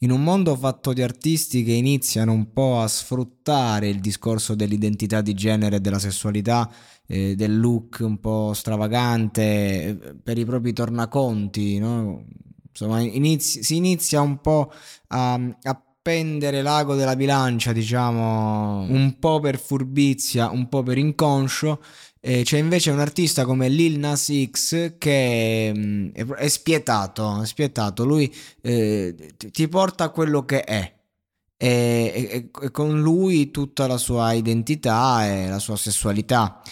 [0.00, 5.22] In un mondo fatto di artisti che iniziano un po' a sfruttare il discorso dell'identità
[5.22, 6.70] di genere e della sessualità,
[7.06, 12.26] eh, del look un po' stravagante eh, per i propri tornaconti, no?
[12.68, 14.70] Insomma, inizi- si inizia un po'
[15.08, 21.82] a, a pendere l'ago della bilancia, diciamo, un po' per furbizia, un po' per inconscio.
[22.20, 27.46] Eh, c'è invece un artista come Lil Nas X che mh, è, è spietato, è
[27.46, 28.04] spietato.
[28.04, 30.94] Lui eh, ti porta a quello che è.
[31.56, 36.62] E, e, e, con lui tutta la sua identità e la sua sessualità.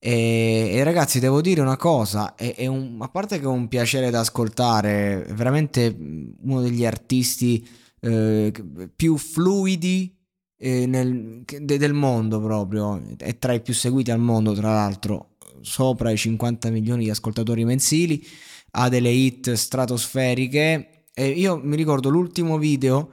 [0.00, 3.68] E, e ragazzi, devo dire una cosa: è, è un, a parte che è un
[3.68, 5.96] piacere da ascoltare, è veramente
[6.42, 8.52] uno degli artisti eh,
[8.94, 10.16] più fluidi
[10.56, 13.02] eh, nel, de, del mondo, proprio.
[13.16, 17.64] È tra i più seguiti al mondo, tra l'altro, sopra i 50 milioni di ascoltatori
[17.64, 18.24] mensili.
[18.72, 21.06] Ha delle hit stratosferiche.
[21.12, 23.10] E io mi ricordo l'ultimo video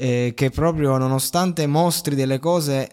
[0.00, 2.90] eh, che proprio nonostante mostri delle cose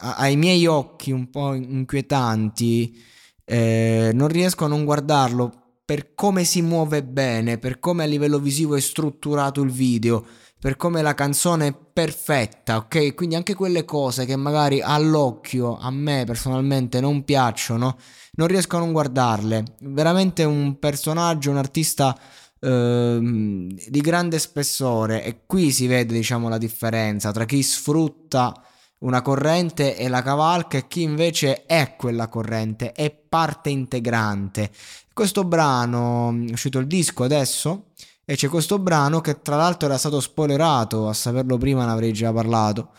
[0.00, 3.00] a- ai miei occhi un po' inquietanti,
[3.44, 8.38] eh, non riesco a non guardarlo per come si muove bene, per come a livello
[8.38, 10.24] visivo è strutturato il video,
[10.62, 13.16] per come la canzone è perfetta, ok?
[13.16, 17.96] Quindi anche quelle cose che magari all'occhio a me personalmente non piacciono,
[18.34, 19.64] non riesco a non guardarle.
[19.80, 22.16] Veramente un personaggio, un artista
[22.64, 28.54] Ehm, di grande spessore e qui si vede diciamo la differenza tra chi sfrutta
[28.98, 34.70] una corrente e la cavalca e chi invece è quella corrente, è parte integrante.
[35.12, 37.86] Questo brano è uscito il disco adesso
[38.24, 42.12] e c'è questo brano che tra l'altro era stato spoilerato, a saperlo prima ne avrei
[42.12, 42.90] già parlato.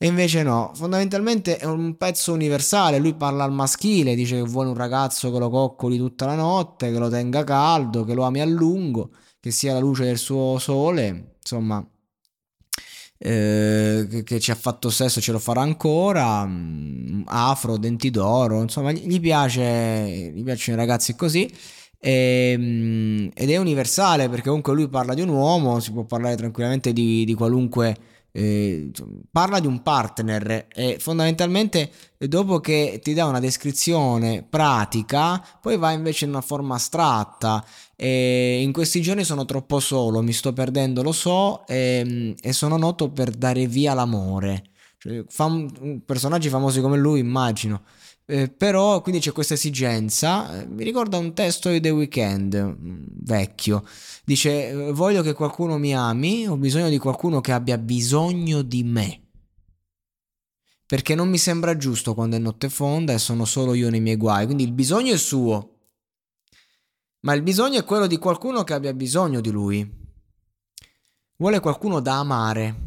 [0.00, 4.68] E invece no, fondamentalmente è un pezzo universale, lui parla al maschile, dice che vuole
[4.68, 8.40] un ragazzo che lo coccoli tutta la notte, che lo tenga caldo, che lo ami
[8.40, 11.84] a lungo, che sia la luce del suo sole, insomma,
[13.18, 18.92] eh, che, ci ha fatto sesso, ce lo farà ancora, mm, afro, denti d'oro, insomma,
[18.92, 21.52] gli piace, gli piacciono i ragazzi così.
[22.00, 26.36] E, ehm, ed è universale perché comunque lui parla di un uomo, si può parlare
[26.36, 27.96] tranquillamente di, di qualunque
[28.30, 28.90] eh,
[29.30, 35.92] parla di un partner e fondamentalmente dopo che ti dà una descrizione pratica poi va
[35.92, 37.64] invece in una forma astratta.
[37.96, 42.76] E in questi giorni sono troppo solo mi sto perdendo lo so e, e sono
[42.76, 44.62] noto per dare via l'amore.
[44.98, 47.82] Cioè, fam- personaggi famosi come lui immagino
[48.30, 50.60] eh, però quindi c'è questa esigenza.
[50.60, 53.82] Eh, mi ricorda un testo di The Weeknd mm, vecchio.
[54.22, 58.82] Dice: eh, Voglio che qualcuno mi ami, ho bisogno di qualcuno che abbia bisogno di
[58.82, 59.22] me.
[60.84, 64.16] Perché non mi sembra giusto quando è notte fonda e sono solo io nei miei
[64.16, 64.44] guai.
[64.44, 65.76] Quindi il bisogno è suo.
[67.20, 69.90] Ma il bisogno è quello di qualcuno che abbia bisogno di lui.
[71.36, 72.86] Vuole qualcuno da amare.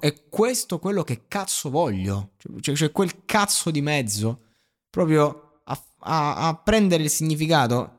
[0.00, 2.32] È, questo quello che cazzo voglio.
[2.60, 4.46] Cioè, cioè quel cazzo di mezzo
[4.90, 7.94] proprio a, a, a prendere il significato.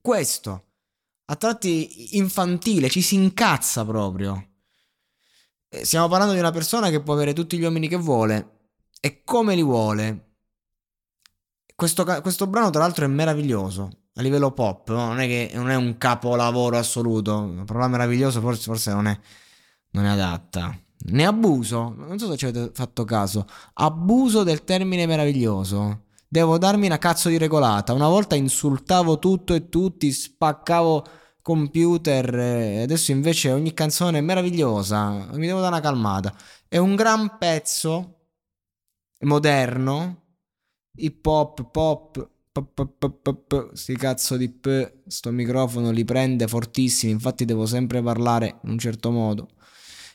[0.00, 0.64] Questo,
[1.26, 4.48] a tratti infantile, ci si incazza proprio.
[5.68, 8.70] Stiamo parlando di una persona che può avere tutti gli uomini che vuole
[9.00, 10.34] e come li vuole.
[11.74, 14.90] Questo, questo brano, tra l'altro, è meraviglioso a livello pop.
[14.90, 15.06] No?
[15.06, 17.52] Non è che non è un capolavoro assoluto.
[17.54, 19.18] La parola meraviglioso forse, forse non, è,
[19.90, 20.78] non è adatta.
[21.04, 26.04] Ne abuso, non so se ci avete fatto caso, abuso del termine meraviglioso.
[26.28, 27.92] Devo darmi una cazzo di regolata.
[27.92, 31.04] Una volta insultavo tutto e tutti, spaccavo
[31.42, 35.28] computer, e adesso invece ogni canzone è meravigliosa.
[35.32, 36.34] Mi devo dare una calmata.
[36.66, 38.20] È un gran pezzo
[39.24, 40.22] moderno,
[40.94, 42.28] hip hop, pop,
[43.74, 48.78] sti cazzo di p, sto microfono li prende fortissimi, infatti devo sempre parlare in un
[48.78, 49.48] certo modo.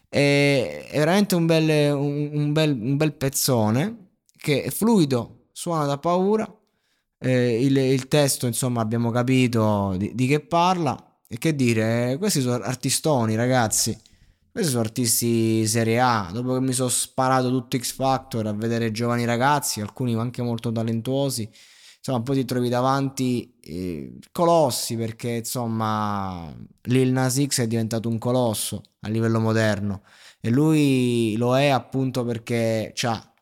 [0.09, 5.85] È, è veramente un bel, un, un, bel, un bel pezzone che è fluido, suona
[5.85, 6.51] da paura.
[7.19, 11.01] Eh, il, il, testo, insomma, abbiamo capito di, di che parla.
[11.27, 13.97] E che dire, questi sono artistoni, ragazzi.
[14.49, 16.29] Questi sono artisti serie A.
[16.31, 20.71] Dopo che mi sono sparato tutto X Factor a vedere giovani ragazzi, alcuni anche molto
[20.71, 21.49] talentuosi,
[22.07, 28.17] insomma, poi ti trovi davanti eh, colossi perché insomma Lil Nas X è diventato un
[28.17, 30.03] colosso a livello moderno.
[30.39, 33.33] E lui lo è appunto perché ha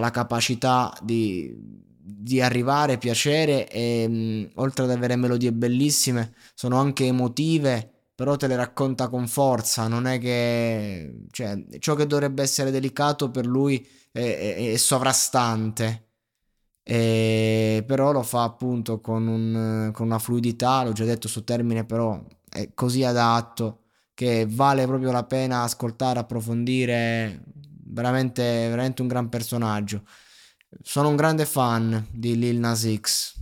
[0.00, 7.04] la capacità di, di arrivare, piacere e mh, oltre ad avere melodie bellissime sono anche
[7.06, 11.24] emotive però te le racconta con forza, non è che...
[11.30, 16.11] Cioè, ciò che dovrebbe essere delicato per lui è, è, è sovrastante,
[16.82, 21.84] e, però lo fa appunto con, un, con una fluidità, l'ho già detto sto termine,
[21.84, 23.78] però è così adatto
[24.14, 27.42] che vale proprio la pena ascoltare, approfondire,
[27.84, 30.02] veramente, veramente un gran personaggio.
[30.82, 33.41] Sono un grande fan di Lil Nas X.